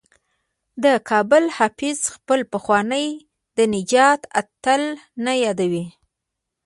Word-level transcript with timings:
د 0.83 0.85
کابل 1.09 1.43
حافظه 1.57 2.03
خپل 2.15 2.39
پخوانی 2.53 3.07
د 3.57 3.59
نجات 3.75 4.21
اتل 4.41 4.81
نه 5.25 5.33
یادوي. 5.43 5.85